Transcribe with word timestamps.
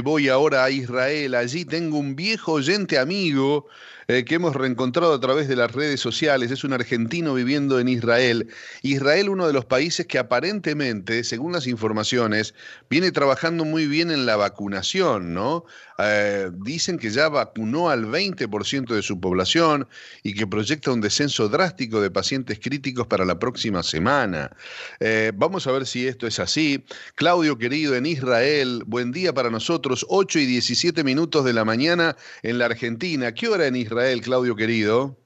voy 0.00 0.28
ahora 0.28 0.64
a 0.64 0.70
Israel. 0.70 1.34
Allí 1.34 1.64
tengo 1.64 1.98
un 1.98 2.16
viejo 2.16 2.52
oyente 2.52 2.98
amigo 2.98 3.66
eh, 4.10 4.24
que 4.24 4.34
hemos 4.34 4.56
reencontrado 4.56 5.14
a 5.14 5.20
través 5.20 5.46
de 5.46 5.54
las 5.54 5.70
redes 5.70 6.00
sociales. 6.00 6.50
Es 6.50 6.64
un 6.64 6.72
argentino 6.72 7.32
viviendo 7.32 7.78
en 7.78 7.86
Israel. 7.86 8.48
Israel, 8.82 9.28
uno 9.28 9.46
de 9.46 9.52
los 9.52 9.66
países 9.66 10.04
que 10.04 10.18
aparentemente, 10.18 11.22
según 11.22 11.52
las 11.52 11.68
informaciones, 11.68 12.52
viene 12.88 13.12
trabajando 13.12 13.64
muy 13.64 13.86
bien 13.86 14.10
en 14.10 14.26
la 14.26 14.34
vacunación, 14.34 15.32
¿no? 15.32 15.64
Eh, 16.02 16.50
dicen 16.54 16.98
que 16.98 17.10
ya 17.10 17.28
vacunó 17.28 17.90
al 17.90 18.06
20% 18.06 18.94
de 18.94 19.02
su 19.02 19.20
población 19.20 19.86
y 20.22 20.34
que 20.34 20.46
proyecta 20.46 20.90
un 20.90 21.00
descenso 21.00 21.48
drástico 21.48 22.00
de 22.00 22.10
pacientes 22.10 22.58
críticos 22.58 23.06
para 23.06 23.24
la 23.24 23.38
próxima 23.38 23.82
semana. 23.82 24.50
Eh, 24.98 25.30
vamos 25.34 25.66
a 25.66 25.72
ver 25.72 25.86
si 25.86 26.08
esto 26.08 26.26
es 26.26 26.40
así. 26.40 26.84
Claudio, 27.14 27.58
querido, 27.58 27.94
en 27.94 28.06
Israel, 28.06 28.82
buen 28.86 29.12
día 29.12 29.32
para 29.32 29.50
nosotros, 29.50 30.06
8 30.08 30.40
y 30.40 30.46
17 30.46 31.04
minutos 31.04 31.44
de 31.44 31.52
la 31.52 31.64
mañana 31.64 32.16
en 32.42 32.58
la 32.58 32.64
Argentina. 32.64 33.32
¿Qué 33.34 33.48
hora 33.48 33.66
en 33.66 33.76
Israel, 33.76 33.99
Claudio, 34.22 34.56
querido? 34.56 35.16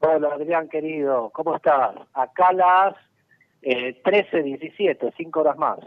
Hola, 0.00 0.28
Adrián, 0.34 0.68
querido, 0.68 1.30
¿cómo 1.30 1.56
estás? 1.56 1.96
Acá 2.12 2.52
las 2.52 2.94
eh, 3.62 4.00
13.17, 4.04 5.12
5 5.16 5.40
horas 5.40 5.56
más. 5.56 5.78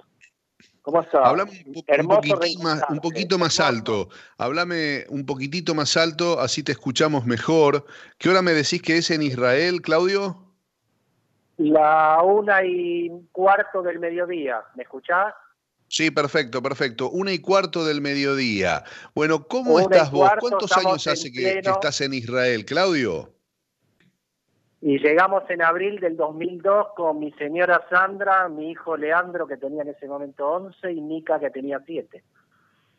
¿Cómo 0.82 1.02
estás? 1.02 1.22
Hablame 1.24 1.64
un, 1.68 2.08
poquito 2.08 3.38
más, 3.38 3.60
alto. 3.60 4.10
Háblame 4.38 5.06
un 5.10 5.26
poquitito 5.26 5.76
más 5.76 5.96
alto, 5.96 6.40
así 6.40 6.64
te 6.64 6.72
escuchamos 6.72 7.26
mejor. 7.26 7.86
¿Qué 8.18 8.30
hora 8.30 8.42
me 8.42 8.52
decís 8.52 8.82
que 8.82 8.98
es 8.98 9.12
en 9.12 9.22
Israel, 9.22 9.82
Claudio? 9.82 10.38
La 11.58 12.22
una 12.24 12.64
y 12.66 13.12
cuarto 13.32 13.84
del 13.84 14.00
mediodía. 14.00 14.64
¿Me 14.76 14.84
escuchás? 14.84 15.34
Sí, 15.90 16.12
perfecto, 16.12 16.62
perfecto. 16.62 17.10
Una 17.10 17.34
y 17.34 17.40
cuarto 17.40 17.84
del 17.84 18.00
mediodía. 18.00 18.84
Bueno, 19.16 19.44
¿cómo 19.48 19.80
estás 19.80 20.12
vos? 20.12 20.30
¿Cuántos 20.40 20.72
años 20.78 21.08
hace 21.08 21.32
que, 21.32 21.60
estás 21.60 22.00
en 22.02 22.14
Israel, 22.14 22.64
Claudio? 22.64 23.34
Y 24.82 25.00
llegamos 25.00 25.44
en 25.50 25.64
abril 25.64 26.00
del 26.00 26.16
2002 26.16 26.90
con 26.96 27.20
mi 27.20 27.32
señora 27.34 27.84
Sandra, 27.90 28.48
mi 28.48 28.70
hijo 28.70 28.96
Leandro, 28.96 29.48
que 29.48 29.58
tenía 29.58 29.82
en 29.82 29.90
ese 29.90 30.08
momento 30.08 30.48
11, 30.48 30.92
y 30.92 31.02
Mica, 31.02 31.40
que 31.40 31.50
tenía 31.50 31.82
7. 31.86 32.24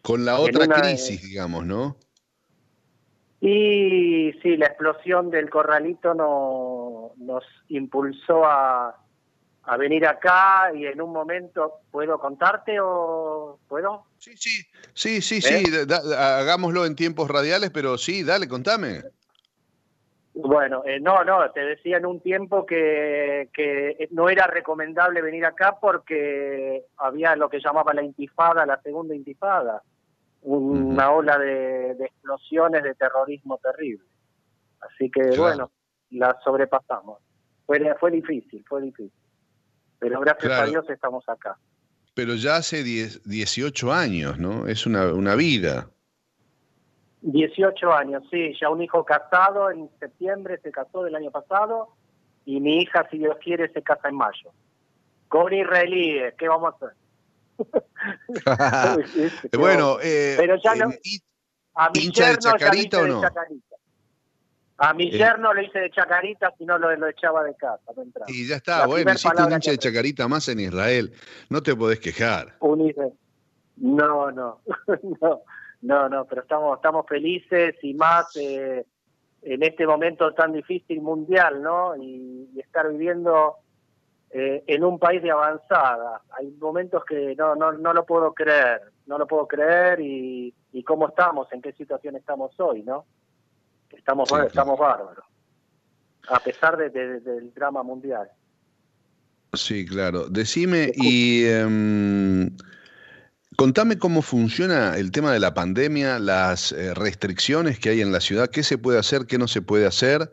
Con 0.02 0.25
la 0.25 0.41
otra 0.41 0.66
crisis, 0.66 1.22
digamos, 1.22 1.64
¿no? 1.64 1.97
Y 3.41 4.32
sí, 4.42 4.56
la 4.56 4.66
explosión 4.66 5.30
del 5.30 5.48
corralito 5.48 6.12
no, 6.12 7.12
nos 7.16 7.44
impulsó 7.69 8.44
a, 8.44 8.98
a 9.70 9.76
venir 9.76 10.04
acá 10.04 10.72
y 10.74 10.84
en 10.84 11.00
un 11.00 11.12
momento, 11.12 11.82
¿puedo 11.92 12.18
contarte 12.18 12.80
o 12.82 13.60
puedo? 13.68 14.06
Sí, 14.18 14.36
sí, 14.36 14.66
sí, 14.94 15.22
sí, 15.22 15.40
sí, 15.40 15.62
¿Eh? 15.72 15.86
hagámoslo 16.18 16.84
en 16.86 16.96
tiempos 16.96 17.30
radiales, 17.30 17.70
pero 17.70 17.96
sí, 17.96 18.24
dale, 18.24 18.48
contame. 18.48 19.02
Bueno, 20.34 20.82
eh, 20.84 20.98
no, 20.98 21.22
no, 21.22 21.48
te 21.52 21.60
decía 21.60 21.98
en 21.98 22.06
un 22.06 22.20
tiempo 22.20 22.66
que, 22.66 23.48
que 23.52 24.08
no 24.10 24.28
era 24.28 24.48
recomendable 24.48 25.22
venir 25.22 25.46
acá 25.46 25.78
porque 25.80 26.86
había 26.96 27.36
lo 27.36 27.48
que 27.48 27.60
llamaba 27.60 27.94
la 27.94 28.02
intifada, 28.02 28.66
la 28.66 28.82
segunda 28.82 29.14
intifada, 29.14 29.84
una 30.42 31.12
ola 31.12 31.38
de, 31.38 31.92
explosiones 31.92 32.82
de 32.82 32.96
terrorismo 32.96 33.60
terrible. 33.62 34.04
Así 34.80 35.08
que 35.12 35.30
bueno, 35.38 35.70
la 36.10 36.36
sobrepasamos. 36.42 37.20
Fue, 37.66 37.94
fue 38.00 38.10
difícil, 38.10 38.64
fue 38.68 38.82
difícil. 38.82 39.12
Pero 40.01 40.20
gracias 40.20 40.53
a 40.53 40.67
Dios 40.67 40.91
estamos 40.91 41.29
acá. 41.29 41.56
Pero 42.15 42.34
ya 42.34 42.56
hace 42.56 42.83
18 42.83 43.93
años, 43.93 44.39
¿no? 44.39 44.67
Es 44.67 44.87
una, 44.87 45.12
una 45.12 45.37
vida. 45.37 45.89
18 47.23 47.93
años, 47.93 48.23
sí, 48.31 48.55
ya 48.61 48.71
un 48.71 48.83
hijo 48.83 49.05
casado, 49.05 49.71
en 49.71 49.91
septiembre 50.01 50.59
se 50.62 50.73
casó 50.73 51.05
del 51.05 51.15
año 51.15 51.31
pasado, 51.31 51.95
y 52.47 52.60
mi 52.60 52.78
hija, 52.78 53.06
si 53.10 53.19
Dios 53.19 53.37
quiere, 53.44 53.71
se 53.72 53.83
casa 53.83 54.09
en 54.09 54.16
mayo. 54.16 54.50
Con 55.28 55.53
israelíes, 55.53 56.34
¿qué 56.39 56.49
vamos 56.49 56.75
a 56.75 56.87
hacer? 56.87 56.97
bueno, 59.59 59.99
eh, 60.03 60.34
pero 60.39 60.56
ya 60.56 60.75
no, 60.75 60.91
a 61.75 61.91
mi 61.91 62.10
yerno 62.10 62.39
chacarita 62.39 63.00
o 63.00 63.06
no? 63.06 63.22
A 64.82 64.94
mi 64.94 65.08
eh. 65.08 65.18
yerno 65.18 65.52
le 65.52 65.64
hice 65.64 65.78
de 65.78 65.91
chacarita, 65.91 66.54
si 66.56 66.64
no 66.64 66.78
lo, 66.78 66.94
lo 66.96 67.06
echaba 67.06 67.44
de 67.44 67.54
casa. 67.54 67.92
y 68.28 68.48
ya 68.48 68.56
está, 68.56 68.86
bueno, 68.86 69.12
hiciste 69.12 69.42
un 69.42 69.52
hincha 69.52 69.72
de 69.72 69.78
chacarita 69.78 70.26
más 70.26 70.48
en 70.48 70.60
Israel. 70.60 71.12
No 71.50 71.62
te 71.62 71.76
podés 71.76 72.00
quejar. 72.00 72.56
Un 72.60 72.91
no, 73.76 74.30
no, 74.30 74.60
no. 75.20 75.42
No, 75.82 76.08
no, 76.08 76.24
pero 76.24 76.42
estamos, 76.42 76.76
estamos 76.76 77.06
felices 77.06 77.74
y 77.82 77.94
más 77.94 78.34
eh, 78.36 78.86
en 79.42 79.62
este 79.62 79.86
momento 79.86 80.32
tan 80.32 80.52
difícil 80.52 81.00
mundial, 81.02 81.62
¿no? 81.62 81.94
Y, 81.97 82.48
estar 82.58 82.88
viviendo 82.88 83.56
eh, 84.30 84.62
en 84.66 84.84
un 84.84 84.98
país 84.98 85.22
de 85.22 85.30
avanzada. 85.30 86.22
Hay 86.38 86.50
momentos 86.60 87.04
que 87.04 87.34
no, 87.36 87.54
no, 87.54 87.72
no 87.72 87.92
lo 87.92 88.06
puedo 88.06 88.32
creer, 88.32 88.80
no 89.06 89.18
lo 89.18 89.26
puedo 89.26 89.47
creer 89.47 90.00
y, 90.00 90.54
y 90.72 90.82
cómo 90.84 91.08
estamos, 91.08 91.52
en 91.52 91.60
qué 91.60 91.72
situación 91.72 92.16
estamos 92.16 92.58
hoy, 92.60 92.82
¿no? 92.82 93.04
Estamos, 93.97 94.31
estamos 94.47 94.78
bárbaros, 94.78 95.25
a 96.28 96.41
pesar 96.41 96.77
de, 96.77 96.91
del 96.91 97.53
drama 97.55 97.83
mundial. 97.83 98.28
Sí, 99.53 99.87
claro. 99.87 100.28
Decime, 100.28 100.93
y... 100.95 101.45
Em, 101.47 102.51
Contame 103.61 103.99
cómo 103.99 104.23
funciona 104.23 104.97
el 104.97 105.11
tema 105.11 105.34
de 105.34 105.39
la 105.39 105.53
pandemia, 105.53 106.19
las 106.19 106.73
eh, 106.73 106.95
restricciones 106.95 107.78
que 107.78 107.91
hay 107.91 108.01
en 108.01 108.11
la 108.11 108.21
ciudad, 108.21 108.49
qué 108.49 108.62
se 108.62 108.78
puede 108.78 108.99
hacer, 108.99 109.27
qué 109.27 109.37
no 109.37 109.49
se 109.49 109.61
puede 109.61 109.84
hacer 109.84 110.33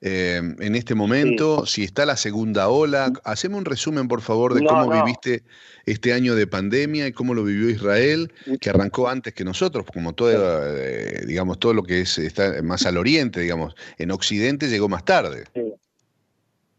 eh, 0.00 0.36
en 0.36 0.74
este 0.74 0.94
momento, 0.94 1.66
si 1.66 1.82
está 1.82 2.06
la 2.06 2.16
segunda 2.16 2.68
ola. 2.68 3.12
Haceme 3.24 3.56
un 3.56 3.64
resumen, 3.64 4.06
por 4.08 4.20
favor, 4.20 4.54
de 4.54 4.64
cómo 4.64 4.90
viviste 4.90 5.42
este 5.86 6.12
año 6.12 6.34
de 6.34 6.46
pandemia 6.46 7.06
y 7.06 7.12
cómo 7.12 7.34
lo 7.34 7.42
vivió 7.42 7.68
Israel, 7.68 8.32
que 8.60 8.70
arrancó 8.70 9.08
antes 9.08 9.34
que 9.34 9.44
nosotros, 9.44 9.86
como 9.92 10.12
todo, 10.12 10.30
eh, 10.76 11.24
digamos, 11.26 11.58
todo 11.58 11.74
lo 11.74 11.82
que 11.82 12.00
es, 12.00 12.18
está 12.18 12.62
más 12.62 12.86
al 12.86 12.96
oriente, 12.96 13.40
digamos, 13.40 13.74
en 13.98 14.10
Occidente 14.10 14.68
llegó 14.68 14.88
más 14.88 15.04
tarde. 15.04 15.44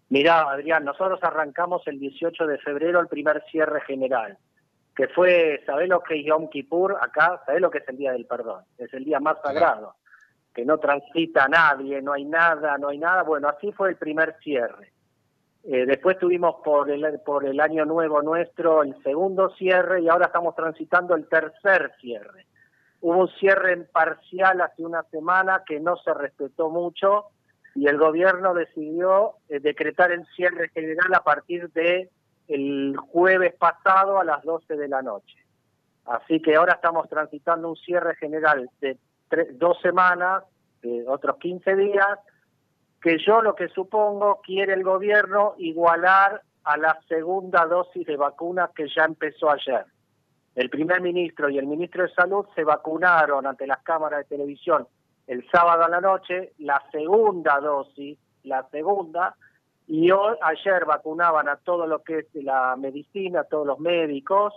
Mirá, 0.09 0.49
Adrián, 0.49 0.85
nosotros 0.85 1.19
arrancamos 1.21 1.85
el 1.87 1.99
18 1.99 2.47
de 2.47 2.57
febrero 2.59 2.99
el 2.99 3.07
primer 3.07 3.43
cierre 3.51 3.81
general 3.81 4.37
que 4.99 5.07
fue, 5.07 5.63
¿sabés 5.65 5.87
lo 5.87 6.01
que 6.01 6.19
es 6.19 6.25
Yom 6.25 6.49
Kippur 6.49 6.97
acá? 6.99 7.41
¿Sabés 7.45 7.61
lo 7.61 7.71
que 7.71 7.77
es 7.77 7.87
el 7.87 7.95
Día 7.95 8.11
del 8.11 8.25
Perdón? 8.25 8.65
Es 8.77 8.93
el 8.93 9.05
día 9.05 9.21
más 9.21 9.37
sagrado, 9.41 9.95
que 10.53 10.65
no 10.65 10.77
transita 10.77 11.47
nadie, 11.47 12.01
no 12.01 12.13
hay 12.13 12.25
nada, 12.25 12.77
no 12.77 12.89
hay 12.89 12.97
nada. 12.97 13.23
Bueno, 13.23 13.47
así 13.47 13.71
fue 13.71 13.89
el 13.89 13.95
primer 13.95 14.35
cierre. 14.43 14.91
Eh, 15.63 15.85
después 15.85 16.17
tuvimos 16.17 16.55
por 16.63 16.89
el, 16.89 17.19
por 17.25 17.45
el 17.45 17.59
año 17.59 17.85
nuevo 17.85 18.21
nuestro 18.21 18.81
el 18.81 18.95
segundo 19.03 19.49
cierre 19.55 20.01
y 20.01 20.09
ahora 20.09 20.27
estamos 20.27 20.55
transitando 20.55 21.15
el 21.15 21.27
tercer 21.27 21.91
cierre. 21.99 22.47
Hubo 23.01 23.17
un 23.17 23.29
cierre 23.39 23.73
en 23.73 23.87
parcial 23.91 24.61
hace 24.61 24.83
una 24.83 25.03
semana 25.03 25.63
que 25.65 25.79
no 25.79 25.97
se 25.97 26.13
respetó 26.13 26.69
mucho 26.69 27.25
y 27.75 27.87
el 27.87 27.97
gobierno 27.97 28.53
decidió 28.53 29.35
eh, 29.47 29.59
decretar 29.59 30.11
el 30.11 30.25
cierre 30.35 30.69
general 30.69 31.13
a 31.13 31.23
partir 31.23 31.69
de 31.71 32.09
el 32.47 32.97
jueves 32.97 33.53
pasado 33.53 34.19
a 34.19 34.23
las 34.23 34.43
12 34.43 34.75
de 34.75 34.87
la 34.87 35.01
noche. 35.01 35.37
Así 36.05 36.41
que 36.41 36.55
ahora 36.55 36.73
estamos 36.73 37.07
transitando 37.07 37.69
un 37.69 37.75
cierre 37.75 38.15
general 38.15 38.69
de 38.81 38.97
dos 39.53 39.79
semanas, 39.81 40.43
de 40.81 41.07
otros 41.07 41.37
15 41.37 41.75
días, 41.75 42.19
que 43.01 43.17
yo 43.25 43.41
lo 43.41 43.55
que 43.55 43.69
supongo 43.69 44.41
quiere 44.41 44.73
el 44.73 44.83
gobierno 44.83 45.55
igualar 45.57 46.41
a 46.63 46.77
la 46.77 46.99
segunda 47.07 47.65
dosis 47.65 48.05
de 48.05 48.17
vacunas 48.17 48.71
que 48.75 48.87
ya 48.87 49.05
empezó 49.05 49.49
ayer. 49.49 49.85
El 50.55 50.69
primer 50.69 51.01
ministro 51.01 51.49
y 51.49 51.57
el 51.57 51.67
ministro 51.67 52.03
de 52.03 52.13
Salud 52.13 52.45
se 52.55 52.63
vacunaron 52.63 53.45
ante 53.47 53.65
las 53.65 53.81
cámaras 53.83 54.19
de 54.19 54.35
televisión 54.35 54.87
el 55.29 55.47
sábado 55.51 55.83
a 55.83 55.89
la 55.89 56.01
noche, 56.01 56.53
la 56.57 56.83
segunda 56.91 57.59
dosis, 57.59 58.17
la 58.43 58.67
segunda, 58.69 59.35
y 59.85 60.09
hoy, 60.09 60.35
ayer 60.41 60.85
vacunaban 60.85 61.47
a 61.47 61.57
todo 61.57 61.85
lo 61.85 62.01
que 62.01 62.19
es 62.19 62.25
la 62.33 62.75
medicina, 62.75 63.41
a 63.41 63.43
todos 63.43 63.67
los 63.67 63.79
médicos, 63.79 64.53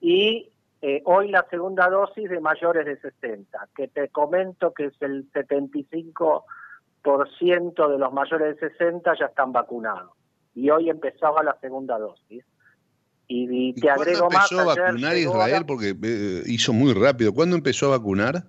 y 0.00 0.48
eh, 0.88 1.02
hoy 1.04 1.32
la 1.32 1.44
segunda 1.50 1.88
dosis 1.88 2.30
de 2.30 2.38
mayores 2.38 2.86
de 2.86 2.96
60, 3.00 3.70
que 3.74 3.88
te 3.88 4.08
comento 4.10 4.72
que 4.72 4.84
es 4.84 4.94
el 5.00 5.28
75% 5.32 7.90
de 7.90 7.98
los 7.98 8.12
mayores 8.12 8.60
de 8.60 8.68
60 8.68 9.14
ya 9.18 9.26
están 9.26 9.50
vacunados. 9.50 10.12
Y 10.54 10.70
hoy 10.70 10.88
empezaba 10.88 11.42
la 11.42 11.58
segunda 11.60 11.98
dosis. 11.98 12.44
Y, 13.26 13.72
te 13.72 13.90
agrego 13.90 14.30
más. 14.30 14.52
empezó 14.52 14.70
a 14.70 14.76
vacunar 14.76 15.16
Israel? 15.16 15.64
Porque 15.66 15.96
eh, 16.00 16.42
hizo 16.46 16.72
muy 16.72 16.94
rápido. 16.94 17.34
¿Cuándo 17.34 17.56
empezó 17.56 17.86
a 17.86 17.98
vacunar? 17.98 18.44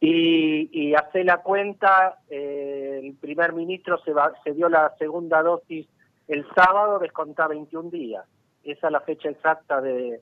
Y, 0.00 0.68
y 0.72 0.94
hace 0.94 1.22
la 1.22 1.42
cuenta, 1.42 2.18
eh, 2.28 3.02
el 3.04 3.14
primer 3.14 3.52
ministro 3.52 4.02
se, 4.02 4.12
va, 4.12 4.32
se 4.42 4.54
dio 4.54 4.68
la 4.68 4.96
segunda 4.98 5.44
dosis 5.44 5.86
el 6.26 6.44
sábado, 6.56 6.98
desconta 6.98 7.46
21 7.46 7.90
días. 7.90 8.24
Esa 8.64 8.88
es 8.88 8.92
la 8.92 9.00
fecha 9.02 9.28
exacta 9.28 9.80
de, 9.80 10.20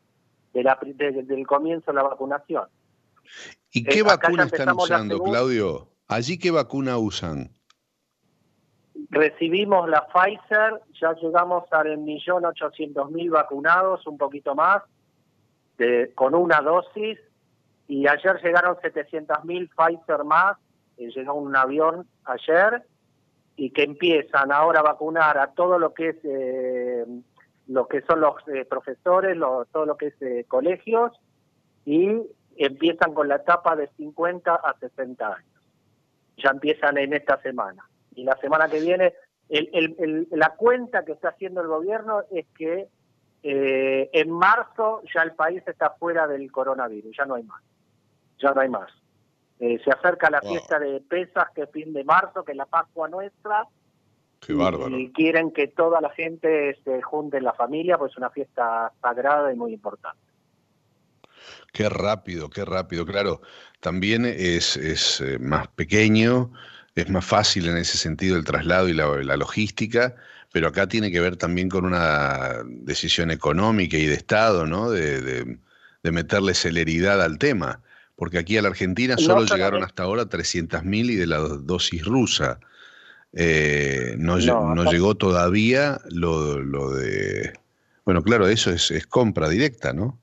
del 0.52 1.46
comienzo 1.46 1.90
de 1.90 1.96
la 1.96 2.02
vacunación. 2.02 2.64
¿Y 3.70 3.84
qué 3.84 4.02
vacuna 4.02 4.44
están 4.44 4.74
usando, 4.76 5.22
Claudio? 5.22 5.88
¿Allí 6.06 6.38
qué 6.38 6.50
vacuna 6.50 6.98
usan? 6.98 7.50
Recibimos 9.10 9.88
la 9.88 10.06
Pfizer, 10.06 10.82
ya 11.00 11.14
llegamos 11.14 11.64
al 11.72 11.98
millón 11.98 12.44
ochocientos 12.44 13.10
mil 13.10 13.30
vacunados, 13.30 14.06
un 14.06 14.18
poquito 14.18 14.54
más, 14.54 14.82
con 16.14 16.34
una 16.34 16.60
dosis, 16.60 17.18
y 17.86 18.06
ayer 18.06 18.40
llegaron 18.42 18.76
700 18.82 19.44
mil 19.44 19.70
Pfizer 19.70 20.24
más, 20.24 20.56
eh, 20.98 21.08
llegó 21.14 21.34
un 21.34 21.56
avión 21.56 22.06
ayer, 22.24 22.82
y 23.56 23.70
que 23.70 23.84
empiezan 23.84 24.52
ahora 24.52 24.80
a 24.80 24.82
vacunar 24.82 25.38
a 25.38 25.52
todo 25.52 25.78
lo 25.78 25.94
que 25.94 26.10
es 26.10 26.16
eh, 26.24 27.04
lo 27.68 27.86
que 27.86 28.02
son 28.02 28.20
los 28.20 28.34
eh, 28.48 28.64
profesores, 28.64 29.38
todo 29.72 29.86
lo 29.86 29.96
que 29.96 30.08
es 30.18 30.46
colegios, 30.46 31.12
y 31.84 32.22
empiezan 32.56 33.14
con 33.14 33.28
la 33.28 33.36
etapa 33.36 33.76
de 33.76 33.88
50 33.96 34.54
a 34.54 34.76
60 34.78 35.26
años. 35.26 35.62
Ya 36.36 36.50
empiezan 36.50 36.98
en 36.98 37.14
esta 37.14 37.40
semana. 37.40 37.88
Y 38.14 38.24
la 38.24 38.36
semana 38.38 38.68
que 38.68 38.80
viene, 38.80 39.14
la 40.30 40.54
cuenta 40.56 41.04
que 41.04 41.12
está 41.12 41.30
haciendo 41.30 41.60
el 41.60 41.68
gobierno 41.68 42.22
es 42.30 42.46
que 42.56 42.88
eh, 43.42 44.10
en 44.12 44.30
marzo 44.30 45.02
ya 45.14 45.22
el 45.22 45.32
país 45.32 45.62
está 45.66 45.90
fuera 45.90 46.26
del 46.26 46.50
coronavirus, 46.50 47.16
ya 47.16 47.24
no 47.24 47.34
hay 47.34 47.44
más. 47.44 47.62
Ya 48.38 48.52
no 48.52 48.60
hay 48.60 48.68
más. 48.68 48.90
Eh, 49.60 49.80
se 49.84 49.90
acerca 49.90 50.30
la 50.30 50.40
fiesta 50.40 50.78
de 50.78 51.00
Pesas, 51.00 51.50
que 51.54 51.62
es 51.62 51.70
fin 51.70 51.92
de 51.92 52.04
marzo, 52.04 52.44
que 52.44 52.52
es 52.52 52.58
la 52.58 52.66
Pascua 52.66 53.08
nuestra. 53.08 53.64
Qué 54.40 54.52
bárbaro. 54.52 54.98
Y 54.98 55.12
quieren 55.12 55.50
que 55.50 55.68
toda 55.68 56.00
la 56.00 56.10
gente 56.10 56.78
se 56.84 57.02
junte 57.02 57.38
en 57.38 57.44
la 57.44 57.52
familia, 57.52 57.98
pues 57.98 58.12
es 58.12 58.18
una 58.18 58.30
fiesta 58.30 58.92
sagrada 59.02 59.52
y 59.52 59.56
muy 59.56 59.72
importante. 59.72 60.20
Qué 61.72 61.88
rápido, 61.88 62.48
qué 62.50 62.64
rápido. 62.64 63.04
Claro, 63.04 63.40
también 63.80 64.24
es, 64.24 64.76
es 64.76 65.20
eh, 65.20 65.38
más 65.38 65.68
pequeño, 65.68 66.52
es 66.94 67.08
más 67.10 67.24
fácil 67.24 67.68
en 67.68 67.76
ese 67.76 67.98
sentido 67.98 68.36
el 68.36 68.44
traslado 68.44 68.88
y 68.88 68.94
la, 68.94 69.36
logística, 69.36 70.16
pero 70.52 70.68
acá 70.68 70.88
tiene 70.88 71.12
que 71.12 71.20
ver 71.20 71.36
también 71.36 71.68
con 71.68 71.84
una 71.84 72.62
decisión 72.66 73.30
económica 73.30 73.96
y 73.96 74.06
de 74.06 74.14
Estado, 74.14 74.66
¿no? 74.66 74.90
De, 74.90 75.20
de, 75.20 75.58
meterle 76.10 76.54
celeridad 76.54 77.20
al 77.20 77.36
tema, 77.36 77.82
porque 78.16 78.38
aquí 78.38 78.56
a 78.56 78.62
la 78.62 78.68
Argentina 78.68 79.18
solo 79.18 79.44
llegaron 79.44 79.82
hasta 79.82 80.04
ahora 80.04 80.22
300.000 80.22 81.10
y 81.10 81.16
de 81.16 81.26
la 81.26 81.36
dosis 81.36 82.02
rusa. 82.02 82.60
Eh, 83.32 84.14
no, 84.18 84.38
no, 84.38 84.90
llegó 84.90 85.14
todavía 85.14 85.98
lo, 86.10 86.58
lo, 86.58 86.90
de... 86.90 87.52
Bueno, 88.04 88.22
claro, 88.22 88.48
eso 88.48 88.70
es, 88.70 88.90
es 88.90 89.06
compra 89.06 89.48
directa, 89.48 89.92
¿no? 89.92 90.18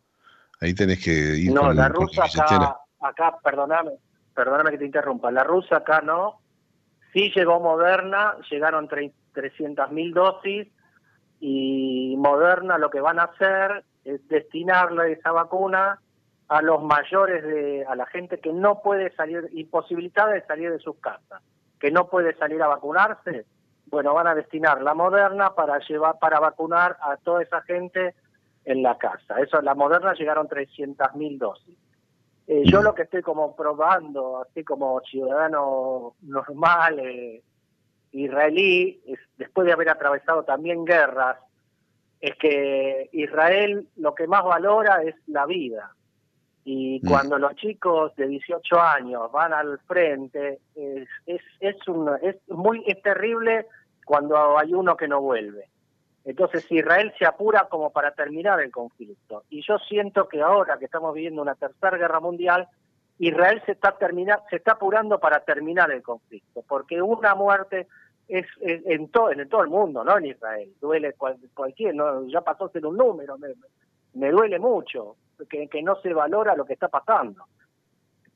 Ahí 0.60 0.74
tenés 0.74 1.04
que 1.04 1.12
ir 1.12 1.54
No, 1.54 1.72
la 1.72 1.90
rusa 1.90 2.24
acá, 2.26 2.80
acá, 3.02 3.38
perdóname, 3.44 3.92
perdóname 4.34 4.72
que 4.72 4.80
te 4.80 4.86
interrumpa, 4.86 5.32
la 5.32 5.44
rusa 5.44 5.78
acá 5.78 6.02
no, 6.02 6.40
sí 7.14 7.32
llegó 7.36 7.60
Moderna, 7.60 8.36
llegaron 8.50 8.88
300.000 8.90 10.14
dosis 10.14 10.68
y 11.40 12.16
Moderna 12.18 12.78
lo 12.78 12.90
que 12.90 13.02
van 13.02 13.20
a 13.20 13.24
hacer 13.24 13.84
es 14.04 14.28
destinarle 14.28 15.14
esa 15.14 15.32
vacuna 15.32 16.00
a 16.48 16.62
los 16.62 16.84
mayores 16.84 17.44
de, 17.44 17.86
a 17.88 17.96
la 17.96 18.06
gente 18.06 18.40
que 18.40 18.54
no 18.54 18.82
puede 18.82 19.14
salir, 19.16 19.50
imposibilitada 19.54 20.34
de 20.34 20.46
salir 20.46 20.72
de 20.72 20.80
sus 20.80 20.98
casas, 20.98 21.42
que 21.80 21.92
no 21.92 22.08
puede 22.08 22.36
salir 22.38 22.62
a 22.62 22.68
vacunarse, 22.68 23.46
bueno, 23.88 24.14
van 24.14 24.28
a 24.28 24.36
destinar 24.36 24.82
la 24.82 24.94
Moderna 24.94 25.54
para 25.54 25.80
llevar, 25.80 26.18
para 26.20 26.40
vacunar 26.40 26.98
a 27.02 27.18
toda 27.18 27.44
esa 27.44 27.62
gente 27.62 28.16
en 28.66 28.82
la 28.82 28.98
casa. 28.98 29.40
Eso, 29.40 29.62
la 29.62 29.76
moderna 29.76 30.14
llegaron 30.14 30.48
300.000 30.48 31.38
dosis. 31.38 31.78
Eh, 32.48 32.64
yo 32.66 32.82
lo 32.82 32.94
que 32.94 33.04
estoy 33.04 33.22
como 33.22 33.56
probando, 33.56 34.42
así 34.42 34.64
como 34.64 35.00
ciudadano 35.02 36.16
normal, 36.22 37.00
eh, 37.00 37.44
israelí, 38.12 39.02
es, 39.08 39.20
después 39.38 39.66
de 39.66 39.74
haber 39.74 39.90
atravesado 39.90 40.44
también 40.44 40.86
guerras, 40.86 41.38
es 42.20 42.36
que 42.38 43.10
Israel 43.14 43.88
lo 43.98 44.14
que 44.14 44.28
más 44.28 44.44
valora 44.44 45.04
es 45.04 45.16
la 45.28 45.46
vida. 45.46 45.96
Y 46.66 47.00
mm. 47.02 47.08
cuando 47.08 47.38
los 47.38 47.56
chicos 47.56 48.14
de 48.16 48.28
18 48.28 48.80
años 48.80 49.32
van 49.32 49.54
al 49.54 49.80
frente, 49.88 50.60
es, 50.76 51.08
es, 51.28 51.42
es, 51.60 51.88
un, 51.88 52.10
es 52.22 52.36
muy 52.50 52.84
es 52.88 53.02
terrible 53.04 53.68
cuando 54.04 54.58
hay 54.58 54.74
uno 54.74 54.98
que 54.98 55.08
no 55.08 55.22
vuelve. 55.22 55.70
Entonces 56.26 56.70
Israel 56.72 57.14
se 57.20 57.26
apura 57.26 57.68
como 57.70 57.92
para 57.92 58.12
terminar 58.12 58.60
el 58.60 58.72
conflicto. 58.72 59.44
Y 59.52 59.62
yo 59.62 59.78
siento 59.78 60.28
que 60.28 60.42
ahora 60.42 60.80
que 60.80 60.86
estamos 60.86 61.14
viviendo 61.14 61.44
una 61.44 61.54
tercera 61.54 61.98
guerra 61.98 62.20
mundial, 62.20 62.68
Israel 63.20 63.62
se 63.68 63.74
está, 63.74 63.96
termina, 63.96 64.40
se 64.50 64.56
está 64.56 64.74
apurando 64.74 65.20
para 65.20 65.42
terminar 65.42 65.92
el 65.92 66.02
conflicto, 66.02 66.64
porque 66.68 67.00
una 67.00 67.36
muerte 67.36 67.88
es, 68.28 68.48
en, 68.60 69.10
todo 69.10 69.32
en 69.32 69.48
todo 69.48 69.62
el 69.62 69.70
mundo, 69.70 70.04
no 70.04 70.18
en 70.18 70.26
Israel. 70.26 70.74
Duele 70.82 71.14
cualquier, 71.54 71.94
no, 71.94 72.26
ya 72.28 72.42
pasó 72.42 72.66
a 72.66 72.72
ser 72.72 72.88
un 72.88 72.98
número, 72.98 73.38
me, 73.38 73.50
me 74.16 74.32
duele 74.32 74.58
mucho 74.58 75.16
que, 75.50 75.68
que 75.68 75.82
no 75.82 76.00
se 76.02 76.14
valora 76.14 76.56
lo 76.56 76.66
que 76.66 76.74
está 76.74 76.88
pasando 76.88 77.46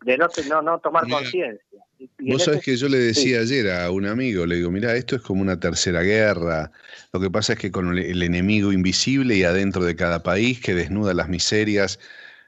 de 0.06 0.18
no, 0.18 0.28
no, 0.48 0.62
no 0.62 0.80
tomar 0.80 1.07
conciencia. 1.07 1.84
Vos 2.19 2.46
sabés 2.46 2.62
que 2.62 2.78
yo 2.78 2.88
le 2.88 2.98
decía 2.98 3.42
ayer 3.42 3.69
a 3.69 3.92
un 3.92 4.06
amigo, 4.06 4.46
le 4.46 4.56
digo, 4.56 4.72
mira, 4.72 4.96
esto 4.96 5.18
es 5.18 5.22
como 5.22 5.42
una 5.42 5.60
tercera 5.60 6.01
guerra, 6.01 6.72
lo 7.12 7.19
que 7.19 7.30
pasa 7.30 7.54
es 7.54 7.60
que 7.60 7.72
con 7.72 7.98
el 7.98 8.24
enemigo 8.24 8.72
invisible 8.72 9.36
y 9.36 9.44
adentro 9.44 9.84
de 9.84 9.96
cada 9.96 10.24
país 10.24 10.62
que 10.62 10.74
desnuda 10.74 11.13
las 11.13 11.28
miserias 11.28 12.00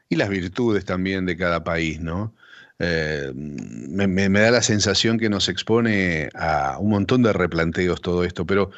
y 0.07 0.15
las 0.15 0.29
virtudes 0.29 0.85
también 0.85 1.25
de 1.25 1.35
cada 1.35 1.63
país, 1.63 1.99
¿no? 1.99 2.33
Eh, 2.79 3.31
me, 3.35 4.27
da 4.29 4.51
la 4.51 4.61
sensación 4.61 5.19
que 5.19 5.29
nos 5.29 5.49
expone 5.49 6.29
a 6.33 6.77
un 6.79 6.89
montón 6.89 7.21
de 7.21 7.33
replanteos 7.33 8.01
todo 8.01 8.23
esto, 8.23 8.45
pero 8.45 8.71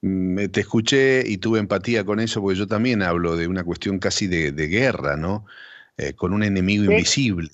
te 0.00 0.60
escuché 0.60 1.22
y 1.26 1.38
tuve 1.38 1.58
empatía 1.58 2.04
con 2.04 2.20
eso 2.20 2.40
porque 2.40 2.58
yo 2.58 2.66
también 2.66 3.02
hablo 3.02 3.36
de 3.36 3.48
una 3.48 3.64
cuestión 3.64 3.98
casi 3.98 4.26
de, 4.26 4.52
guerra, 4.68 5.16
¿no? 5.16 5.44
Eh, 5.96 6.14
con 6.14 6.32
un 6.32 6.44
enemigo 6.44 6.84
invisible. 6.84 7.50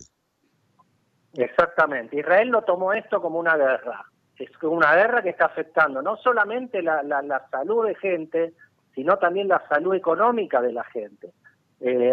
Exactamente. 1.32 2.19
Israel 2.19 2.49
lo 2.49 2.62
tomó 2.62 2.93
esto 2.93 3.20
como 3.20 3.38
una 3.38 3.56
guerra. 3.56 4.05
Es 4.38 4.50
una 4.62 4.94
guerra 4.94 5.23
que 5.23 5.31
está 5.31 5.46
afectando 5.46 6.02
no 6.02 6.17
solamente 6.17 6.82
la, 6.82 7.02
la, 7.02 7.46
salud 7.50 7.87
de 7.87 7.94
gente, 7.94 8.52
sino 8.94 9.17
también 9.19 9.49
la 9.49 9.62
salud 9.69 9.94
económica 9.94 10.61
de 10.61 10.73
la 10.73 10.85
gente. 10.85 11.31
Eh, 11.81 12.12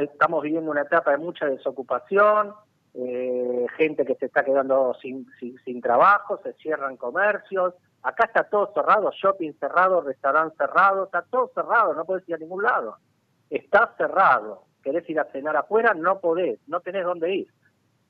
estamos 0.00 0.42
viviendo 0.42 0.70
una 0.70 0.82
etapa 0.82 1.12
de 1.12 1.18
mucha 1.18 1.46
desocupación, 1.46 2.52
eh, 2.94 3.66
gente 3.76 4.04
que 4.04 4.16
se 4.16 4.26
está 4.26 4.44
quedando 4.44 4.94
sin, 5.00 5.26
sin, 5.64 5.80
trabajo, 5.80 6.40
se 6.42 6.52
cierran 6.54 6.96
comercios. 6.96 7.74
Acá 8.02 8.24
está 8.24 8.44
todo 8.44 8.72
cerrado, 8.72 9.10
shopping 9.12 9.52
cerrado, 9.60 10.00
restaurante 10.00 10.56
cerrado, 10.56 11.04
está 11.04 11.22
todo 11.22 11.50
cerrado, 11.54 11.94
no 11.94 12.04
puedes 12.04 12.28
ir 12.28 12.34
a 12.34 12.38
ningún 12.38 12.62
lado. 12.62 12.96
Está 13.50 13.94
cerrado. 13.98 14.64
Querés 14.82 15.08
ir 15.10 15.20
a 15.20 15.24
cenar 15.26 15.56
afuera, 15.56 15.92
no 15.92 16.20
podés, 16.20 16.58
no 16.66 16.80
tenés 16.80 17.04
dónde 17.04 17.34
ir. 17.34 17.52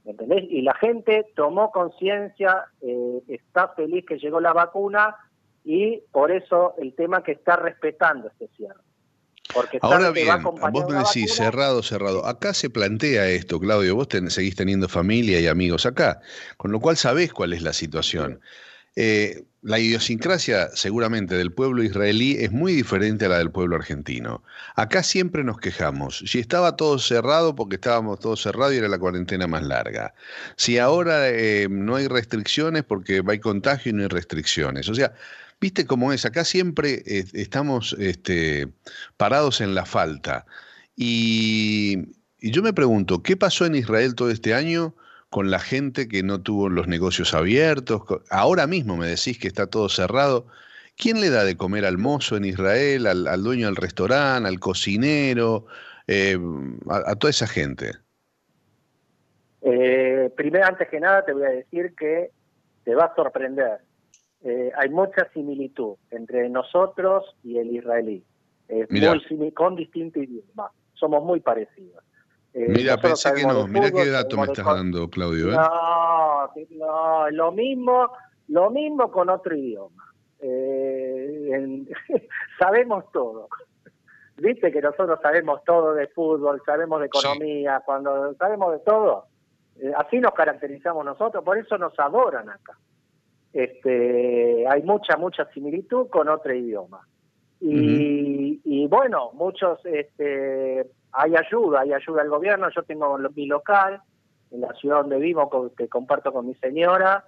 ¿entendés? 0.04 0.44
Y 0.48 0.62
la 0.62 0.74
gente 0.74 1.26
tomó 1.34 1.70
conciencia, 1.70 2.66
eh, 2.80 3.22
está 3.28 3.68
feliz 3.68 4.04
que 4.06 4.18
llegó 4.18 4.40
la 4.40 4.52
vacuna 4.52 5.16
y 5.64 6.02
por 6.12 6.30
eso 6.30 6.74
el 6.78 6.94
tema 6.94 7.22
que 7.22 7.32
está 7.32 7.56
respetando 7.56 8.28
este 8.28 8.48
cierre. 8.56 8.80
Porque 9.52 9.78
Ahora 9.82 10.10
bien, 10.12 10.28
vos 10.44 10.88
me 10.88 10.98
decís 10.98 11.34
cerrado, 11.34 11.82
cerrado. 11.82 12.24
Acá 12.24 12.54
se 12.54 12.70
plantea 12.70 13.28
esto, 13.28 13.58
Claudio, 13.58 13.96
vos 13.96 14.06
seguís 14.28 14.54
teniendo 14.54 14.88
familia 14.88 15.40
y 15.40 15.48
amigos 15.48 15.86
acá, 15.86 16.20
con 16.56 16.70
lo 16.70 16.78
cual 16.78 16.96
sabés 16.96 17.32
cuál 17.32 17.52
es 17.52 17.62
la 17.62 17.72
situación. 17.72 18.40
Eh, 18.96 19.44
la 19.62 19.78
idiosincrasia 19.78 20.70
seguramente 20.74 21.34
del 21.36 21.52
pueblo 21.52 21.82
israelí 21.82 22.36
es 22.40 22.50
muy 22.50 22.72
diferente 22.72 23.26
a 23.26 23.28
la 23.28 23.38
del 23.38 23.50
pueblo 23.50 23.76
argentino. 23.76 24.42
Acá 24.74 25.02
siempre 25.02 25.44
nos 25.44 25.58
quejamos. 25.58 26.24
Si 26.26 26.38
estaba 26.38 26.76
todo 26.76 26.98
cerrado 26.98 27.54
porque 27.54 27.76
estábamos 27.76 28.20
todos 28.20 28.42
cerrados 28.42 28.72
y 28.74 28.78
era 28.78 28.88
la 28.88 28.98
cuarentena 28.98 29.46
más 29.46 29.62
larga. 29.62 30.14
Si 30.56 30.78
ahora 30.78 31.28
eh, 31.28 31.68
no 31.70 31.96
hay 31.96 32.08
restricciones 32.08 32.84
porque 32.84 33.22
hay 33.26 33.38
contagio 33.38 33.90
y 33.90 33.92
no 33.94 34.02
hay 34.02 34.08
restricciones. 34.08 34.88
O 34.88 34.94
sea, 34.94 35.12
viste 35.60 35.84
cómo 35.86 36.12
es. 36.12 36.24
Acá 36.24 36.44
siempre 36.44 37.02
eh, 37.06 37.26
estamos 37.34 37.94
este, 37.98 38.68
parados 39.18 39.60
en 39.60 39.74
la 39.74 39.84
falta. 39.84 40.46
y 40.96 41.98
yo 42.42 42.62
me 42.62 42.72
pregunto, 42.72 43.22
¿qué 43.22 43.36
pasó 43.36 43.66
en 43.66 43.74
Israel 43.74 44.14
todo 44.14 44.30
este 44.30 44.54
año? 44.54 44.94
Con 45.30 45.50
la 45.50 45.60
gente 45.60 46.08
que 46.08 46.22
no 46.22 46.42
tuvo 46.42 46.68
los 46.68 46.88
negocios 46.88 47.34
abiertos. 47.34 48.02
Ahora 48.30 48.66
mismo 48.66 48.96
me 48.96 49.06
decís 49.06 49.38
que 49.38 49.48
está 49.48 49.68
todo 49.68 49.88
cerrado. 49.88 50.46
¿Quién 50.96 51.20
le 51.20 51.30
da 51.30 51.44
de 51.44 51.56
comer 51.56 51.86
al 51.86 51.98
mozo 51.98 52.36
en 52.36 52.44
Israel, 52.44 53.06
al, 53.06 53.42
dueño 53.42 53.66
del 53.66 53.76
restaurante, 53.76 54.48
al 54.48 54.58
cocinero, 54.58 55.66
eh, 56.08 56.36
a, 56.90 57.14
toda 57.14 57.30
esa 57.30 57.46
gente? 57.46 57.92
Eh, 59.62 60.30
primero, 60.36 60.66
antes 60.66 60.88
que 60.88 60.98
nada, 60.98 61.24
te 61.24 61.32
voy 61.32 61.44
a 61.44 61.50
decir 61.50 61.94
que 61.96 62.30
te 62.84 62.94
va 62.94 63.04
a 63.04 63.14
sorprender. 63.14 63.78
Eh, 64.42 64.72
hay 64.76 64.88
mucha 64.88 65.30
similitud 65.32 65.94
entre 66.10 66.48
nosotros 66.50 67.36
y 67.44 67.58
el 67.58 67.74
israelí. 67.76 68.24
muy 69.30 69.52
con 69.52 69.76
distinto 69.76 70.20
idioma. 70.20 70.72
somos 70.94 71.24
muy 71.24 71.40
parecidos. 71.40 72.02
Eh, 72.52 72.66
mira, 72.68 72.96
pensé 72.96 73.32
que 73.34 73.44
no, 73.44 73.66
mira 73.66 73.90
qué 73.90 74.10
dato 74.10 74.36
me 74.36 74.44
estás 74.44 74.64
dando, 74.64 75.08
Claudio. 75.08 75.52
¿eh? 75.52 75.56
No, 75.56 76.50
no, 76.70 77.30
lo 77.30 77.52
mismo, 77.52 78.10
lo 78.48 78.70
mismo 78.70 79.10
con 79.10 79.28
otro 79.30 79.54
idioma. 79.54 80.12
Eh, 80.40 81.84
sabemos 82.58 83.04
todo. 83.12 83.48
Viste 84.36 84.72
que 84.72 84.80
nosotros 84.80 85.18
sabemos 85.22 85.62
todo 85.64 85.94
de 85.94 86.08
fútbol, 86.08 86.60
sabemos 86.64 87.00
de 87.00 87.06
economía, 87.06 87.82
cuando 87.84 88.34
sabemos 88.34 88.72
de 88.72 88.78
todo, 88.80 89.26
así 89.96 90.18
nos 90.18 90.32
caracterizamos 90.32 91.04
nosotros, 91.04 91.44
por 91.44 91.58
eso 91.58 91.76
nos 91.76 91.96
adoran 91.98 92.48
acá. 92.48 92.78
Este, 93.52 94.66
hay 94.66 94.82
mucha, 94.82 95.18
mucha 95.18 95.44
similitud 95.52 96.08
con 96.08 96.28
otro 96.30 96.54
idioma. 96.54 97.06
Y, 97.60 98.62
y 98.64 98.86
bueno, 98.86 99.30
muchos 99.34 99.84
este, 99.84 100.86
hay 101.12 101.34
ayuda, 101.36 101.80
hay 101.80 101.92
ayuda 101.92 102.22
del 102.22 102.30
gobierno. 102.30 102.68
Yo 102.74 102.82
tengo 102.82 103.18
mi 103.34 103.46
local 103.46 104.00
en 104.50 104.60
la 104.60 104.72
ciudad 104.74 105.02
donde 105.02 105.18
vivo, 105.18 105.72
que 105.76 105.88
comparto 105.88 106.32
con 106.32 106.46
mi 106.46 106.54
señora. 106.54 107.24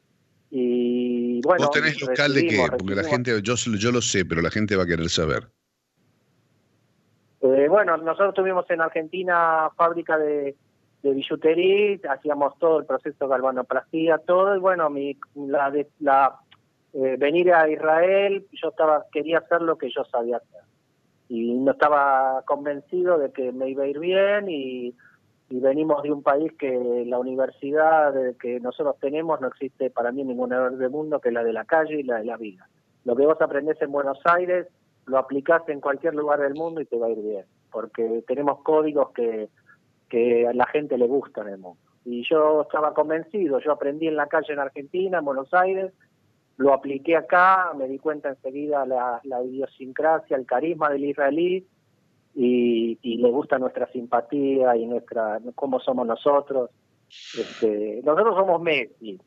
Y 0.51 1.41
bueno. 1.43 1.67
¿Vos 1.67 1.71
tenés 1.71 2.01
local 2.01 2.35
de 2.35 2.47
qué? 2.47 2.67
Porque 2.79 2.95
la 2.95 3.05
gente, 3.05 3.41
yo, 3.43 3.55
yo 3.55 3.93
lo 3.93 4.03
sé, 4.03 4.25
pero 4.25 4.43
la 4.43 4.51
gente 4.51 4.77
va 4.77 4.83
a 4.83 4.87
querer 4.87 5.09
saber. 5.09 5.49
Eh, 7.41 7.67
bueno, 7.69 7.97
nosotros 7.97 8.35
tuvimos 8.35 8.71
en 8.71 8.81
Argentina 8.81 9.69
fábrica 9.77 10.17
de, 10.17 10.55
de 11.03 11.11
billutería, 11.13 11.99
hacíamos 12.13 12.57
todo 12.59 12.79
el 12.79 12.87
proceso 12.87 13.25
de 13.25 13.31
galvanoplastía, 13.31 14.19
todo, 14.19 14.55
y 14.55 14.61
bueno, 14.61 14.89
mi, 14.91 15.19
la, 15.35 15.73
la 15.99 16.39
eh, 16.93 17.17
venir 17.19 17.53
a 17.53 17.69
Israel, 17.69 18.47
yo 18.53 18.69
estaba 18.69 19.07
quería 19.11 19.39
hacer 19.39 19.63
lo 19.63 19.77
que 19.77 19.91
yo 19.91 20.05
sabía 20.05 20.37
hacer 20.37 20.72
y 21.33 21.55
no 21.55 21.73
estaba 21.73 22.43
convencido 22.45 23.17
de 23.17 23.33
que 23.33 23.53
me 23.53 23.71
iba 23.71 23.85
a 23.85 23.87
ir 23.87 23.99
bien 23.99 24.51
y, 24.51 24.95
venimos 25.49 26.03
de 26.03 26.11
un 26.11 26.23
país 26.23 26.51
que 26.59 27.05
la 27.07 27.19
universidad 27.19 28.15
que 28.41 28.59
nosotros 28.61 28.97
tenemos 29.01 29.39
no 29.39 29.49
existe 29.49 29.91
para 29.91 30.11
mí 30.11 30.25
ningún 30.25 30.51
error 30.51 30.75
del 30.79 30.89
mundo 30.89 31.21
que 31.21 31.31
la 31.31 31.45
de 31.45 31.53
la 31.53 31.67
calle 31.67 32.01
y 32.01 32.03
la 32.03 32.19
de 32.19 32.25
la 32.25 32.39
vida. 32.39 32.69
Lo 33.05 33.15
que 33.15 33.27
vos 33.27 33.37
aprendés 33.39 33.81
en 33.83 33.93
Buenos 33.93 34.19
Aires 34.25 34.67
lo 35.07 35.19
aplicás 35.19 35.63
en 35.69 35.83
cualquier 35.83 36.15
lugar 36.15 36.41
del 36.41 36.55
mundo 36.55 36.81
y 36.81 36.87
te 36.87 36.99
va 36.99 37.07
a 37.07 37.11
ir 37.11 37.21
bien, 37.21 37.45
porque 37.71 38.25
tenemos 38.27 38.63
códigos 38.63 39.11
que, 39.13 39.51
que 40.09 40.47
a 40.49 40.55
la 40.55 40.67
gente 40.67 40.97
le 40.97 41.07
gustan 41.07 41.49
en 41.49 41.55
el 41.55 41.61
mundo. 41.61 41.81
Y 42.07 42.27
yo 42.29 42.63
estaba 42.63 42.95
convencido, 42.95 43.59
yo 43.61 43.73
aprendí 43.73 44.09
en 44.09 44.17
la 44.17 44.29
calle 44.29 44.55
en 44.55 44.59
Argentina, 44.59 45.19
en 45.19 45.25
Buenos 45.25 45.53
Aires, 45.53 45.93
lo 46.57 46.73
apliqué 46.73 47.17
acá, 47.17 47.73
me 47.77 47.89
di 47.89 47.99
cuenta 47.99 48.29
enseguida 48.29 48.87
la, 48.87 49.21
la 49.25 49.43
idiosincrasia, 49.43 50.37
el 50.37 50.47
carisma 50.47 50.91
del 50.91 51.05
israelí 51.05 51.67
y, 52.35 52.99
y, 53.03 53.17
le 53.19 53.31
gusta 53.31 53.59
nuestra 53.59 53.91
simpatía 53.93 54.77
y 54.77 54.87
nuestra 54.87 55.41
cómo 55.55 55.81
somos 55.81 56.07
nosotros. 56.07 56.71
Este, 57.09 58.01
nosotros 58.05 58.37
somos 58.37 58.63
Messi, 58.63 59.21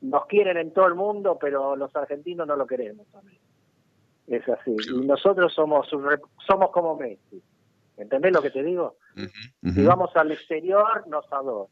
nos 0.00 0.26
quieren 0.26 0.56
en 0.56 0.72
todo 0.72 0.86
el 0.86 0.94
mundo, 0.94 1.38
pero 1.40 1.76
los 1.76 1.94
argentinos 1.94 2.46
no 2.46 2.56
lo 2.56 2.66
queremos 2.66 3.06
también. 3.08 3.40
Es 4.26 4.48
así. 4.48 4.74
Y 4.92 5.06
nosotros 5.06 5.52
somos 5.54 5.88
somos 5.88 6.70
como 6.70 6.96
Messi. 6.96 7.42
¿Entendés 7.96 8.32
lo 8.32 8.42
que 8.42 8.50
te 8.50 8.62
digo? 8.62 8.96
Si 9.62 9.84
vamos 9.84 10.14
al 10.16 10.32
exterior, 10.32 11.06
nos 11.08 11.30
adoran 11.32 11.70